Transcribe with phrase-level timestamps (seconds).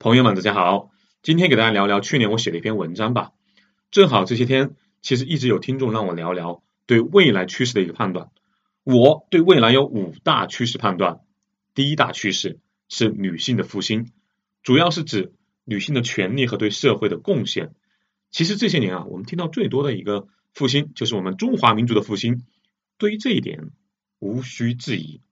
[0.00, 0.92] 朋友们，大家好，
[1.24, 3.32] 今天给大家聊聊去年我写的一篇文章吧。
[3.90, 8.30] 正好这些天，其实一直有听众让我聊聊对未来趋势的一个判断。
[8.84, 11.18] 我对未来有五大趋势判断。
[11.74, 14.12] 第一大趋势是女性的复兴，
[14.62, 15.32] 主要是指
[15.64, 17.72] 女性的权利和对社会的贡献。
[18.30, 22.44] 其实这些年啊，我们听到最多的一个复兴就是我们中华民族的复兴。
[22.98, 23.72] 对于这一点，
[24.20, 25.22] 无需质疑，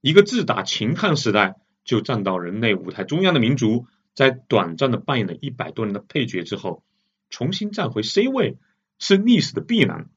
[0.00, 3.88] 一个自打秦汉时代就站到人类舞台中央的民族。
[4.14, 6.84] 在短暂的扮演了一百多年的配角之后，
[7.30, 8.58] 重新站回 C 位
[8.98, 10.10] 是历史的必然。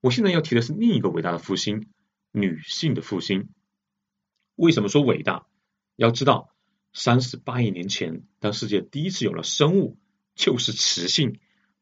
[0.00, 1.88] 我现在要提的是另一个伟大的复兴——
[2.30, 3.48] 女性的复兴。
[4.54, 5.46] 为什么说伟大？
[5.96, 6.54] 要知道，
[6.92, 9.98] 三十八亿年前，当世界第一次有了生物，
[10.34, 11.38] 就是雌性。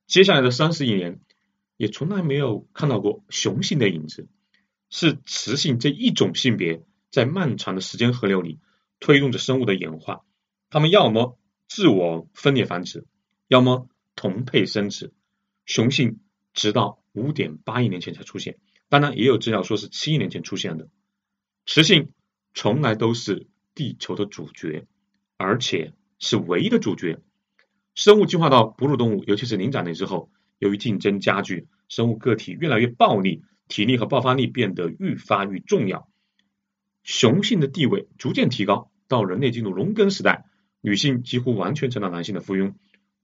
[0.07, 1.21] 接下来的三十亿年，
[1.77, 4.29] 也从来没有看到过雄性的影子。
[4.89, 8.59] 是雌性这一种性别，在漫长的时间河流里
[8.99, 10.25] 推动着生物的演化。
[10.71, 11.39] 他们要么……
[11.71, 13.07] 自我分裂繁殖，
[13.47, 15.13] 要么同配生殖。
[15.67, 16.19] 雄性
[16.53, 20.89] 直到五点八亿年前才出现，当然也有资料说是七亿年前出现的。
[21.67, 22.11] 雌性
[22.55, 24.89] 从来都是地球的主角，
[25.37, 27.21] 而且是唯一的主角。
[27.95, 36.11] 生物进化到哺乳动物，尤其是灵长类之后，由于竞争加剧，生物个体越来越暴力，体力和爆发力变得愈发愈重要。
[37.05, 40.47] 雄性的地位逐渐提高，到人类进入农耕时代。
[40.81, 42.75] 女性几乎完全成了男性的附庸，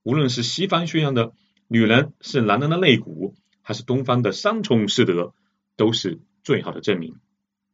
[0.02, 1.32] 无论是西方宣扬的
[1.68, 5.34] 女人是男人的肋骨，还是东方的三从四德，
[5.76, 7.16] 都是最好的证明。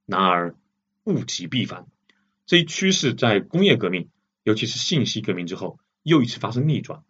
[0.06, 0.56] 然而
[1.05, 1.86] 物极必反，
[2.47, 4.08] 这一趋势在工业革命，
[4.44, 7.02] 尤其是信息革命之后，又一次发生逆转。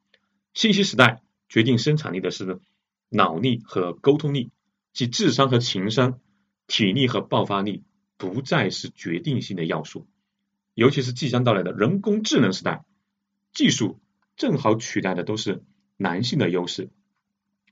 [0.55, 2.61] 信息时代决定生产力的是
[3.09, 4.51] 脑力和沟通力，
[4.93, 6.21] 即智商和情商，
[6.67, 7.85] 体力和爆发力
[8.17, 10.07] 不再是决定性的要素。
[10.75, 12.85] 尤其是即将到来的人工智能时代，
[13.53, 14.01] 技术
[14.37, 15.63] 正好取代的都是
[15.97, 16.91] 男性的优势。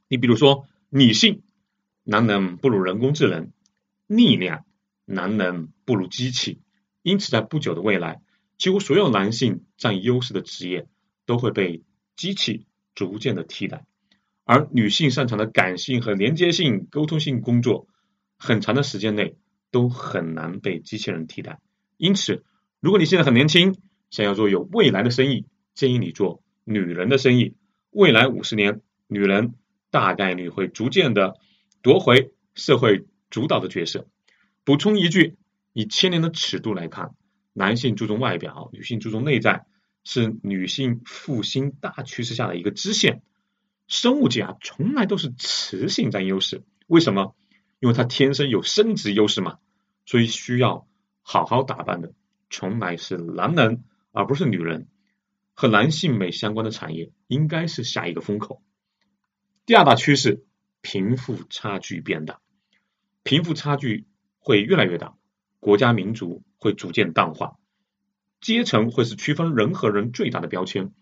[0.08, 1.42] 你比如说，女性，
[2.02, 3.52] 男人不如人工智能；
[4.06, 4.64] 力量，
[5.04, 6.60] 男人不如机器。
[7.02, 8.20] 因此，在不久的未来，
[8.58, 10.86] 几乎所有男性占优势的职业
[11.24, 11.82] 都会被
[12.16, 13.86] 机器逐渐的替代，
[14.44, 17.86] 而女性擅长的感性和连接性、沟通性工作，
[18.36, 19.36] 很长的时间内
[19.70, 21.60] 都很难被机器人替代。
[21.96, 22.44] 因此，
[22.80, 23.76] 如果你现在很年轻，
[24.08, 27.54] 想要做有未来的生意，建议你做女人的生意。
[27.90, 29.54] 未来五十年，女人
[29.90, 31.34] 大概率会逐渐的
[31.82, 34.08] 夺回社会主导的角色。
[34.64, 35.36] 补充一句，
[35.74, 37.10] 以千年的尺度来看，
[37.52, 39.66] 男性注重外表，女性注重内在，
[40.02, 43.22] 是女性复兴大趋势下的一个支线。
[43.88, 47.34] 生物界啊，从来都是雌性占优势，为什么？
[47.78, 49.58] 因为它天生有生殖优势嘛，
[50.06, 50.86] 所以需要
[51.20, 52.14] 好好打扮的。
[52.50, 54.88] 从来是男人，而不是女人。
[55.54, 58.62] 和男性美相关的产业应该是下一个风口。
[59.66, 60.42] 第二大趋势，
[60.80, 62.40] 贫富差距变大，
[63.22, 64.06] 贫富差距
[64.38, 65.16] 会越来越大，
[65.58, 67.58] 国家民族会逐渐淡化，
[68.40, 70.94] 阶层会是区分人和人最大的标签。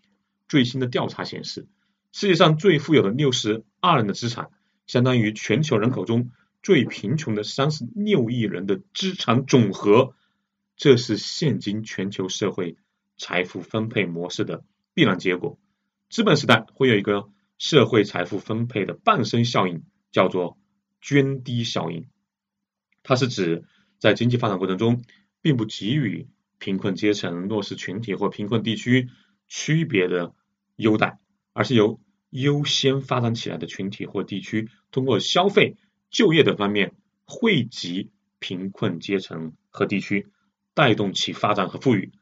[0.49, 1.67] 最新的调查显示，
[2.11, 4.49] 世界上最富有的六十二人的资产，
[4.87, 6.31] 相当于全球人口中
[6.61, 10.13] 最贫穷的三十六亿人的资产总和。
[10.79, 12.77] 这是现今全球社会
[13.17, 14.63] 财富分配模式的
[14.93, 15.59] 必然结果。
[16.09, 20.57] 资本时代会有一个社会财富分配的伴生效应，叫做
[21.03, 22.07] 涓滴效应。
[23.03, 23.65] 它是指
[23.99, 25.03] 在经济发展过程中，
[25.41, 26.29] 并不给予
[26.59, 29.09] 贫困阶层、弱势群体或贫困地区
[29.49, 30.33] 区别的
[30.77, 31.19] 优待，
[31.51, 35.75] 而是由优先发展起来的群体或地区，通过消费、
[36.09, 36.95] 就业等方面
[37.25, 40.29] 惠及贫困阶层和地区。
[40.79, 42.13] 带动其发展和富裕。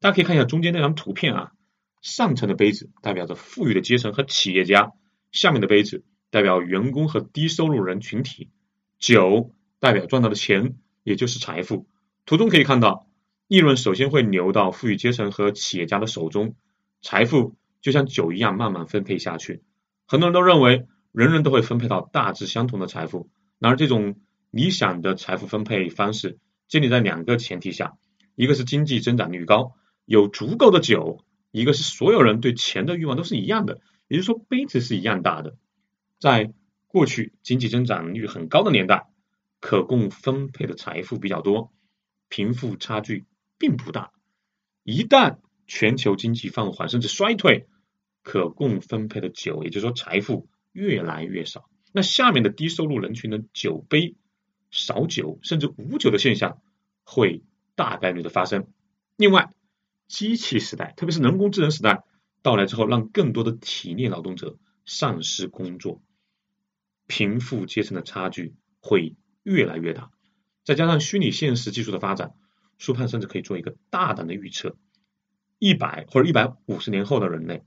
[0.00, 1.52] 大家可以看一下中间那张图片啊，
[2.00, 4.92] 上层的杯子代表着富裕的阶层和企业家，
[5.32, 8.48] 下面的杯子代表员工和低收入人群体。
[8.98, 11.86] 酒代表赚到的钱，也就是财富。
[12.24, 13.06] 图中可以看到，
[13.48, 16.54] 利润首先会流到富裕阶层和企业家的手中，
[17.02, 19.62] 财富就像酒一样慢慢分配下去。
[20.06, 24.16] 很多人都认为人人都会分配到大致相同的财富，然而这种
[24.50, 27.98] 理想的财富分配方式建立在两个前提下。
[28.36, 29.74] 一个是经济增长率高，
[30.04, 35.56] 有足够的酒；一个是所有人对钱的欲望都是一样的，也就是说杯子是一样大的。
[36.20, 36.52] 在
[36.86, 39.08] 过去经济增长率很高的年代，
[39.58, 41.72] 可供分配的财富比较多，
[42.28, 43.24] 贫富差距
[43.58, 44.12] 并不大。
[44.84, 47.66] 一旦全球经济放缓甚至衰退，
[48.22, 54.14] 可供分配的酒，也就是说财富越来越少，那下面的低收入人群的酒杯
[54.70, 56.60] 少酒甚至无酒的现象
[57.02, 57.42] 会。
[57.76, 58.66] 大概率的发生。
[59.16, 59.52] 另外，
[60.08, 62.02] 机器时代，特别是人工智能时代，
[62.42, 66.02] 到来之后，让更多的体力劳动者丧失工作，
[67.06, 70.10] 贫富阶层的差距会越来越大。
[70.64, 72.34] 再加上虚拟现实技术的发展，
[72.78, 74.76] 苏盼甚至可以做一个大胆的预测：
[75.58, 77.62] 一百或者一百五十年后的人类，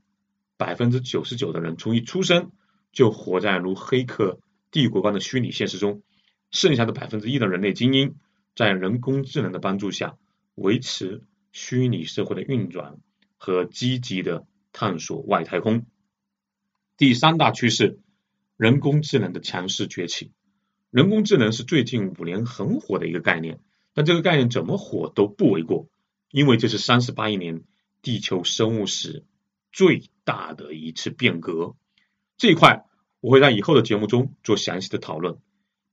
[0.56, 2.52] 百分之九十九的人从一出生
[2.92, 4.40] 就活在如黑客
[4.70, 6.02] 帝国般的虚拟现实中，
[6.50, 8.16] 剩下的百分之一的人类精英，
[8.60, 10.18] 在人工智能的帮助下，
[10.54, 12.98] 维持虚拟社会的运转
[13.38, 15.86] 和积极的探索外太空。
[16.98, 18.00] 第三大趋势：
[18.58, 20.32] 人工智能的强势崛起。
[20.90, 23.60] 人工智能是最近五年很火的一个概念，
[23.94, 25.88] 但这个概念怎么火都不为过，
[26.30, 27.62] 因为这是三十八亿年
[28.02, 29.24] 地球生物史
[29.72, 31.76] 最大的一次变革。
[32.36, 32.84] 这一块
[33.20, 35.38] 我会在以后的节目中做详细的讨论。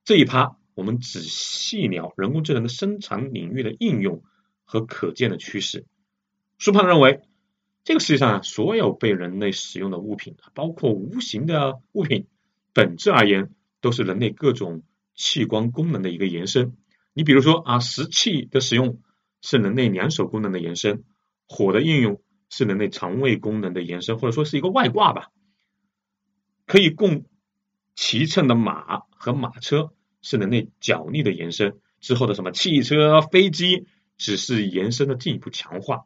[0.04, 4.24] 这一趴我们只细聊人工智能的生产领域的应用
[4.64, 5.86] 和可见的趋势。
[6.58, 7.22] 苏胖认为，
[7.84, 12.28] 这个世界上啊所有被人类使用的物品，包括无形的物品，
[12.72, 13.52] 本质而言。
[13.80, 14.82] 都是人类各种
[15.14, 16.76] 器官功能的一个延伸。
[17.14, 19.04] 你比如说啊，石器的使用
[19.40, 21.04] 是人类两手功能的延伸，
[21.48, 22.20] 火的应用
[22.50, 25.30] 是人类肠胃功能的延伸，或者说是一个外挂吧。
[26.66, 27.26] 可以供
[27.96, 29.94] 骑乘的马和马车
[30.30, 33.86] 是人类脚力的延伸，之后的什么汽车、飞机
[34.18, 36.04] 只是延伸的进一步强化。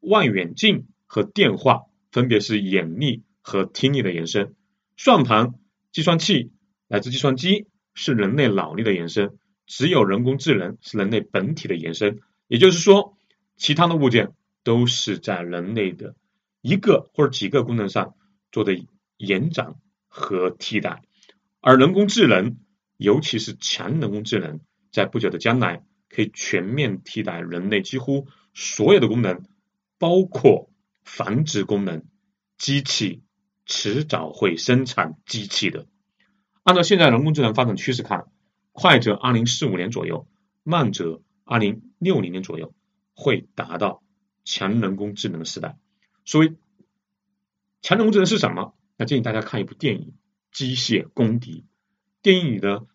[0.00, 4.54] 望远镜和电话分别是眼力和听力的延伸，
[4.96, 5.52] 算盘、
[5.92, 6.50] 计算器。
[6.88, 9.36] 来自计算机是人类脑力的延伸，
[9.66, 12.20] 只有人工智能是人类本体的延伸。
[12.46, 13.18] 也就是说，
[13.58, 14.32] 其他的物件
[14.64, 16.14] 都是在人类的
[16.62, 18.14] 一个或者几个功能上
[18.50, 18.80] 做的
[19.18, 19.74] 延展
[20.08, 21.02] 和替代。
[21.60, 22.56] 而人工智能，
[22.96, 24.60] 尤其是强人工智能，
[24.90, 29.44] 在不久的将来可以全面替代人类几乎所有的功能，
[29.98, 30.70] 包括
[31.04, 32.04] 繁殖功能。
[32.58, 33.22] 机器
[33.66, 35.86] 迟早会生产机器的。
[36.62, 38.28] 按照现在人工智能发展趋势看，
[38.72, 40.26] 快则二零四五年左右，
[40.62, 42.74] 慢则二零六零年左右，
[43.14, 44.02] 会达到
[44.44, 45.76] 强人工智能时代。
[46.24, 46.54] 所谓
[47.82, 48.74] 强人工智能是什么？
[48.96, 50.14] 那建议大家看一部电影
[50.56, 51.60] 《机械公敌》，
[52.26, 52.88] 定义你的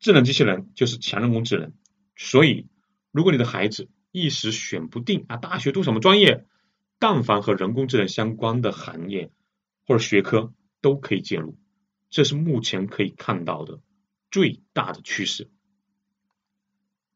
[0.00, 1.72] 智能机器人就是强人工智能。
[2.14, 2.66] 所以，
[3.10, 6.44] 如果你的孩子一时选不定啊，大学读什么专业，
[6.98, 9.32] 但凡和人工智能相关的行业
[9.86, 10.52] 或者学科
[10.82, 11.56] 都可以介入。
[12.10, 13.80] 这是目前可以看到的
[14.30, 15.48] 最大的趋势。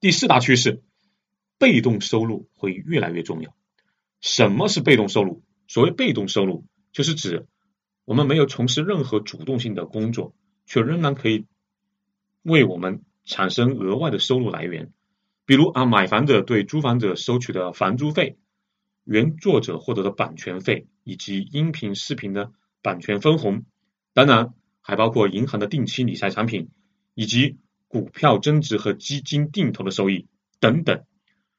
[0.00, 0.82] 第四大趋势，
[1.58, 3.54] 被动收入会越来越重要。
[4.22, 5.44] 什么是被动收入？
[5.68, 7.46] 所谓被动收入，就是指
[8.06, 10.34] 我们没有从事任何主动性的工作，
[10.66, 11.46] 却仍然可以
[12.42, 14.92] 为我们产生额外的收入来源。
[15.46, 18.38] 比如啊，买房者对租房者收取的房租费，
[19.04, 22.52] 原作者获得的版权费，以及音频、视频的
[22.82, 23.64] 版权分红。
[24.12, 24.54] 当然。
[24.86, 26.68] 还包括银行的定期理财产品，
[27.14, 27.56] 以及
[27.88, 30.28] 股票增值和基金定投的收益
[30.60, 31.06] 等等。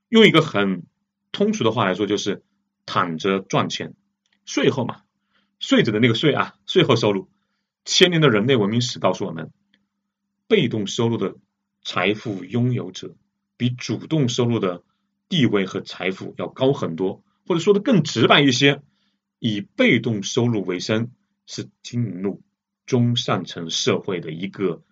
[0.09, 0.85] 用一个很
[1.31, 2.43] 通俗的话来说，就是
[2.85, 3.95] 躺着赚钱。
[4.45, 5.01] 税后嘛，
[5.57, 7.27] 税子的那个税啊，税后收入。
[7.85, 9.51] 千年的人类文明史告诉我们，
[10.47, 11.35] 被动收入的
[11.83, 13.15] 财富拥有者
[13.55, 14.83] 比主动收入的
[15.29, 17.23] 地位和财富要高很多。
[17.47, 18.81] 或者说的更直白一些，
[19.39, 21.11] 以被动收入为生
[21.45, 22.41] 是进入。
[22.87, 24.83] 中上层社会的一个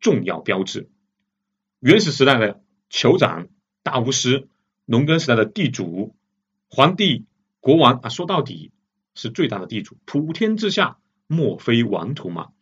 [0.00, 0.88] 重要标志。
[1.78, 3.48] 原始时代的酋长、
[3.82, 4.48] 大巫师，
[4.86, 6.16] 农耕时代的地主、
[6.70, 7.26] 皇帝、
[7.60, 8.72] 国王啊，说到底
[9.14, 9.98] 是最大的地主。
[10.06, 12.52] 普天之下，莫非王土嘛？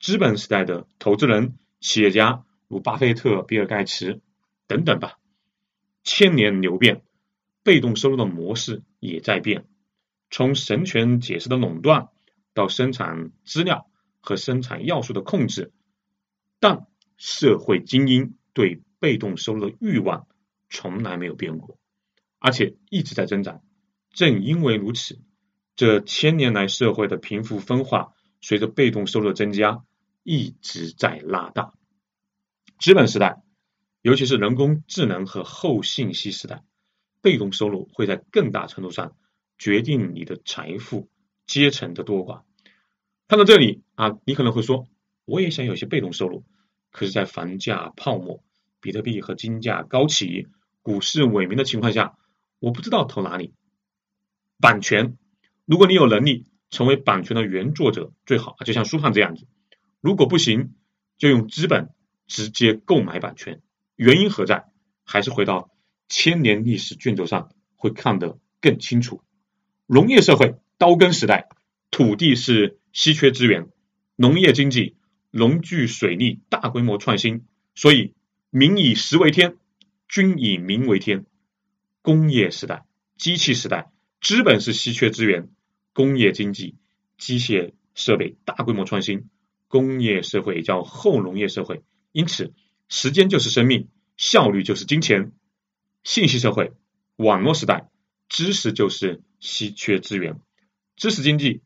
[0.00, 4.20] 资本时代的投资人、企业家，如巴菲特、比尔盖茨
[4.66, 5.18] 等等吧。
[6.04, 7.02] 千年流变，
[7.62, 9.66] 被动收入的模式也在变。
[10.30, 12.08] 从神权解释的垄断，
[12.54, 13.86] 到生产资料。
[14.20, 15.72] 和生产要素的控制，
[16.58, 16.86] 但
[17.16, 20.26] 社会精英对被动收入的欲望
[20.68, 21.78] 从来没有变过，
[22.38, 23.62] 而且一直在增长。
[24.10, 25.20] 正因为如此，
[25.78, 29.84] 这千年来社会的贫富分化随着被动收入的增加
[30.24, 31.72] 一直在拉大。
[32.80, 33.44] 资本时代，
[34.02, 36.64] 尤其是人工智能和后信息时代，
[37.22, 39.16] 被动收入会在更大程度上
[39.56, 41.08] 决定你的财富
[41.46, 42.42] 阶层的多寡。
[43.28, 44.88] 看到这里啊，你可能会说，
[45.26, 46.42] 我也想有些被动收入，
[46.90, 48.42] 可是，在房价泡沫、
[48.80, 50.48] 比特币和金价高企、
[50.82, 52.18] 股市萎靡的情况下，
[52.58, 53.54] 我不知道投哪里。
[54.58, 55.16] 版权，
[55.68, 59.44] 如果你有能力成为版权的原作者，最好就像书胖这样子；
[60.00, 60.72] 如果不行，
[61.18, 61.90] 就用资本
[62.26, 63.60] 直接购买版权。
[63.94, 64.64] 原因何在？
[65.04, 65.70] 还是回到
[66.08, 69.22] 千年历史卷轴上会看得更清楚。
[69.86, 71.50] 农业社会刀耕时代，
[71.90, 73.68] 土地是稀缺资源，
[74.16, 74.96] 农业经济、
[75.30, 77.44] 农具、水利大规模创新，
[77.74, 78.14] 所以
[78.48, 79.56] 民以食为天，
[80.08, 81.26] 君以民为天。
[82.00, 82.86] 工业时代、
[83.18, 83.90] 机器时代，
[84.22, 85.50] 资本是稀缺资源，
[85.98, 86.76] 工业经济、
[87.16, 89.28] 机械设备大规模创新，
[89.66, 91.82] 工业社会叫后农业社会。
[92.12, 92.54] 因此，
[92.88, 95.32] 时间就是生命，效率就是金钱。
[96.04, 96.70] 信息社会、
[97.16, 97.90] 网络时代，
[98.28, 100.40] 知识就是稀缺资源。
[100.94, 101.62] 知识经济、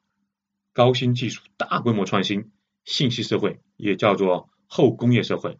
[0.73, 2.53] 高新技术大规模创新。
[2.87, 5.59] 信息社会也叫做后工业社会。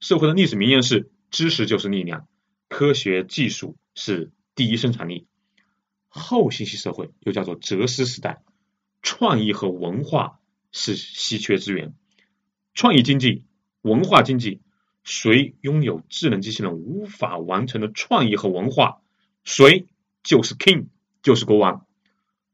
[0.00, 2.26] 社会的历史名言是：知识就是力量，
[2.68, 5.28] 科学技术是第一生产力。
[6.10, 8.42] 后信息社会又叫做哲思时代，
[9.00, 10.40] 创意和文化
[10.70, 11.94] 是稀缺资源。
[12.74, 13.44] 创意经济。
[13.82, 14.60] 文化经济，
[15.04, 19.00] 谁拥有智能机器人无法完成的创意和文化，
[19.42, 19.86] 谁
[20.22, 20.88] 就是 king，
[21.22, 21.86] 就是国王。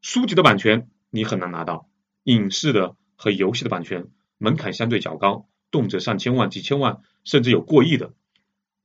[0.00, 1.88] 书籍的版权你很难拿到，
[2.22, 4.06] 影视的和游戏的版权
[4.38, 8.14] 门槛相对较高，动辄上千万、几千万，甚至有过亿的。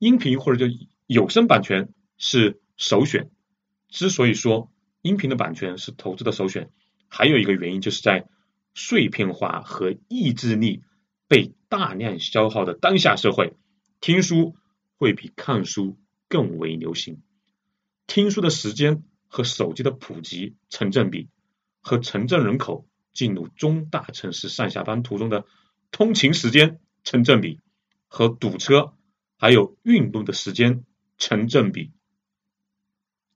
[0.00, 0.74] 音频或者叫
[1.06, 3.30] 有声版权是首选。
[3.92, 4.72] 之所以说
[5.02, 6.70] 音频的版权是投资的首选，
[7.06, 8.26] 还有一个原因就是在
[8.74, 10.82] 碎片化和意志力。
[11.28, 13.54] 被大量消耗的当下社会，
[14.02, 14.54] 听书
[14.98, 15.96] 会比看书
[16.28, 17.22] 更为流行。
[18.06, 21.30] 听书的时间和手机的普及成正比，
[21.80, 25.46] 和城镇人口进入中大城市上下班途中的
[25.90, 27.60] 通勤时间成正比，
[28.08, 28.92] 和堵车
[29.38, 30.84] 还有运动的时间
[31.16, 31.92] 成正比。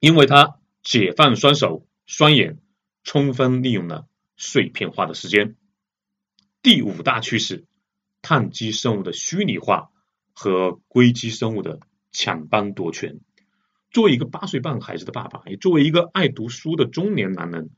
[0.00, 2.58] 因为他解放双手双眼，
[3.04, 5.56] 充分利用了碎片化的时间。
[6.62, 7.64] 第五大趋势。
[8.22, 9.90] 碳基生物的虚拟化
[10.32, 11.78] 和硅基生物的
[12.10, 13.20] 抢班夺权。
[13.92, 17.70] 作为一个八岁半孩子的爸爸，也作为一个爱读书的中年男人，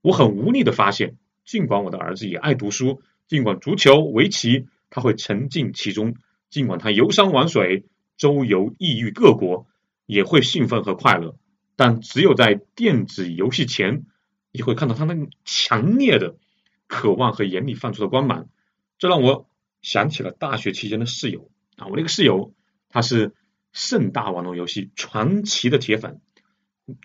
[0.00, 6.16] 我很无力的发现，尽管我的儿子也爱读书，尽管足球、围棋他会沉浸其中，
[6.48, 7.84] 尽管他游山玩水、
[8.16, 9.66] 周游异域各国
[10.06, 11.36] 也会兴奋和快乐，
[11.84, 14.06] 但只有在电子游戏前，
[14.52, 16.36] 你会看到他那强烈的
[16.86, 18.48] 渴望和眼里放出的光芒，
[18.98, 19.48] 这让我。
[19.82, 22.54] 想起了大学期间的室友啊，我那个室友
[22.88, 23.34] 他是
[23.72, 26.20] 盛大网络游戏传奇的铁粉，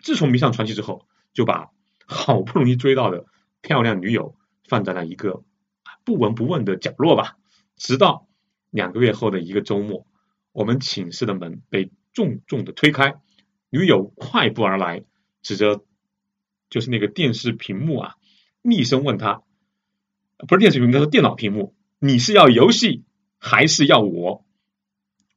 [0.00, 1.70] 自从迷上传奇之后，就把
[2.06, 3.26] 好不容易追到的
[3.62, 4.36] 漂亮女友
[4.68, 5.42] 放在了一个
[6.04, 7.36] 不闻不问的角落吧。
[7.76, 8.28] 直到
[8.70, 10.06] 两个月后的一个周末，
[10.52, 13.16] 我们寝室的门被重重的推开，
[13.70, 15.04] 女友快步而来，
[15.42, 15.84] 指着
[16.70, 18.14] 就是那个电视屏幕啊，
[18.62, 19.42] 厉声问他，
[20.46, 21.74] 不是电视屏幕，应该是电脑屏幕。
[21.98, 23.04] 你是要游戏
[23.38, 24.44] 还是要我？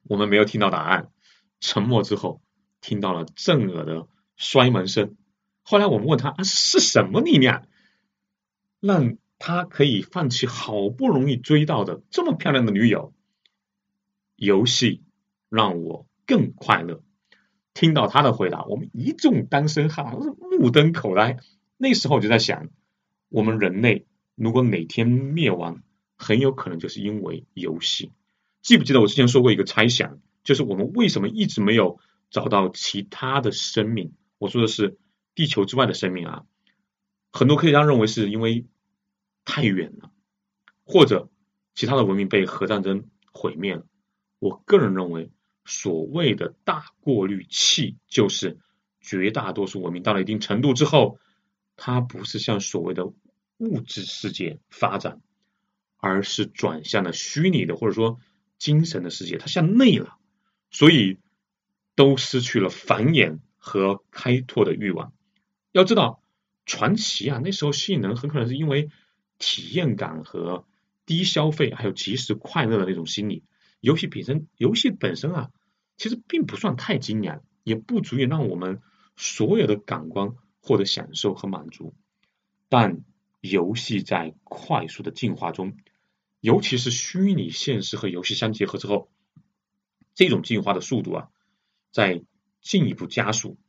[0.03, 1.09] 我们没有听到答案，
[1.59, 2.41] 沉默之后，
[2.81, 5.15] 听到了震耳的摔门声。
[5.63, 7.67] 后来我们问他啊是什么力量，
[8.79, 13.13] 让他可以放弃好不容易追到的这么漂亮的女友？
[14.35, 15.03] 游戏
[15.49, 17.03] 让我更快乐。
[17.73, 20.05] 听到他的回答，我们一众单身汉
[20.59, 21.37] 目瞪口呆。
[21.77, 22.69] 那时候我就在想，
[23.29, 25.81] 我们人类如果哪天灭亡，
[26.15, 28.11] 很有可能就是因为游戏。
[28.61, 31.99] 记不记得我之前说过一个猜想，就是我们为什么一直没有
[32.29, 34.13] 找到其他的生命？
[34.37, 34.97] 我说的是
[35.33, 36.43] 地球之外的生命啊。
[37.31, 38.65] 很多科学家认为是因为
[39.45, 40.11] 太远了，
[40.83, 41.29] 或者
[41.73, 43.85] 其他的文明被核战争毁灭了。
[44.37, 45.31] 我个人认为，
[45.71, 48.59] 所谓的大过滤器，就是
[48.99, 51.17] 绝大多数文明到了一定程度之后，
[51.75, 53.05] 它不是向所谓的
[53.57, 55.21] 物质世界发展。
[56.03, 58.19] 而是转向了虚拟的，或者说
[58.57, 60.17] 精神的世界，它向内了，
[60.71, 61.19] 所以
[61.93, 65.13] 都失去了繁衍和开拓的欲望。
[65.71, 66.23] 要知道，
[66.65, 68.89] 传奇啊，那时候吸引人很可能是因为
[69.37, 70.65] 体验感和
[71.05, 73.43] 低消费，还有及时快乐的那种心理。
[73.79, 75.51] 游戏本身，游戏本身啊，
[76.01, 78.81] 其实并不算太精良，也不足以让我们
[79.15, 81.93] 所有的感官获得享受和满足。
[82.69, 83.03] 但
[83.39, 85.77] 游戏在快速的进化中。
[86.39, 89.11] 尤其是虚拟现实和游戏相结合之后，
[90.15, 91.29] 这种进化的速度啊，
[91.91, 92.23] 在
[92.61, 93.59] 进一步加速。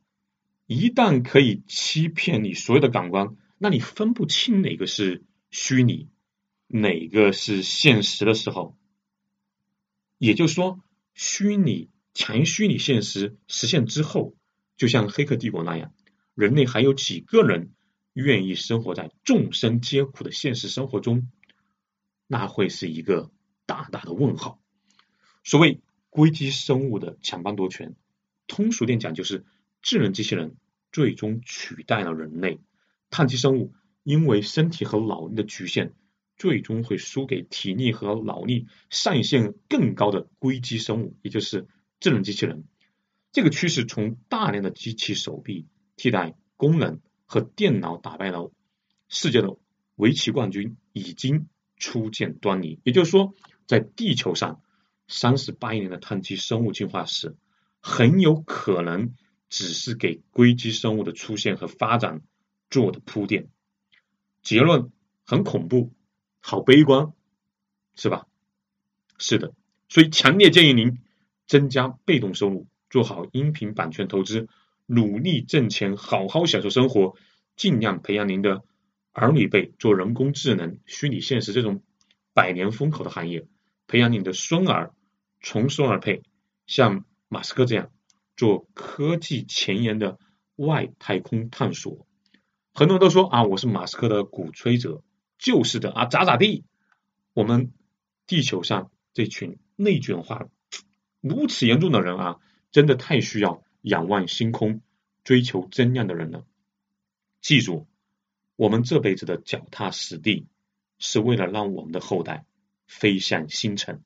[0.65, 6.09] 一旦可以欺骗你所有的感官，那你分不清哪个是虚拟，
[6.65, 8.75] 哪个是现实的时候，
[10.17, 14.35] 也就是说，虚拟强虚拟现实实现之后，
[14.77, 15.93] 就像《黑客帝国》那样，
[16.35, 17.71] 人类还有几个人
[18.13, 21.29] 愿意生活在众生皆苦的现实生活中？
[22.27, 23.31] 那会是一个
[23.65, 24.59] 大大的问号。
[25.43, 27.95] 所谓硅基生物的抢班夺权，
[28.47, 29.45] 通俗点讲就是
[29.81, 30.55] 智能机器人
[30.91, 32.59] 最终取代了人类，
[33.09, 35.93] 碳基生物因为身体和脑力的局限，
[36.37, 41.67] 最终会输给体力和脑力上限更高的硅基生物，也就是
[42.03, 42.65] 智能机器人。
[43.31, 48.51] 这个趋势从大量的机器手臂替代工人和电脑打败了
[49.07, 49.55] 世界的
[49.95, 52.81] 围棋冠军，已经初见端倪。
[52.83, 53.33] 也就是说，
[53.67, 54.61] 在地球上
[55.07, 57.37] 三十八亿年的碳基生物进化史，
[57.79, 59.15] 很有可能
[59.47, 62.21] 只是给硅基生物的出现和发展
[62.69, 63.47] 做的铺垫。
[64.41, 64.91] 结论
[65.25, 65.93] 很恐怖，
[66.41, 67.13] 好悲观，
[67.95, 68.27] 是吧？
[69.17, 69.53] 是的，
[69.87, 70.99] 所以强烈建议您
[71.47, 72.67] 增加被动收入。
[72.89, 74.47] 做好音频版权投资，
[74.85, 77.15] 努力挣钱，好好享受生活，
[77.55, 78.63] 尽量培养您的
[79.11, 81.81] 儿女辈做人工智能、虚拟现实这种
[82.33, 83.47] 百年风口的行业，
[83.87, 84.93] 培养你的孙儿
[85.41, 86.21] 从孙儿辈，
[86.67, 87.89] 像马斯克这样
[88.37, 90.19] 做科技前沿的
[90.55, 92.05] 外太空探索。
[92.75, 95.01] 很多人都说啊，我是马斯克的鼓吹者，
[95.39, 96.63] 就是的啊，咋咋地。
[97.33, 97.71] 我们
[98.27, 100.47] 地球上这群内卷化
[101.23, 102.39] 如此严重的人啊。
[102.71, 104.81] 真的太需要仰望星空、
[105.23, 106.43] 追求增量的人了。
[107.39, 107.85] 记住，
[108.55, 110.47] 我们这辈子的脚踏实地，
[110.97, 112.45] 是为了让我们的后代
[112.87, 114.01] 飞向星辰。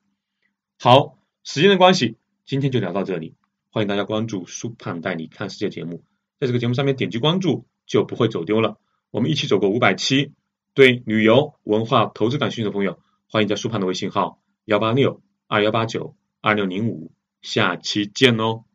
[0.78, 3.36] 好，时间的关系，今天就聊到这里。
[3.70, 6.04] 欢迎大家关注苏胖带你看世界节目，
[6.42, 8.78] 在这个节目上面点击关注，就不会走丢了。
[9.12, 10.34] 我们一起走过五百期。
[10.74, 17.12] 对旅游、文化、投资感兴趣的朋友，欢迎加苏胖的微信号：幺八六二幺八九二六零五。
[17.42, 18.67] 下期见喽！